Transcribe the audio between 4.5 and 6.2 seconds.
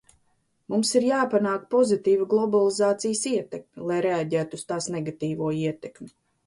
uz tās negatīvo ietekmi.